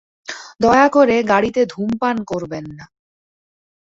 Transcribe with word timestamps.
দয়া 0.61 0.87
করে, 0.89 1.15
গাড়িতে 1.23 1.61
ধূমপান 1.65 2.15
করবেন 2.23 2.65
না। 2.77 2.85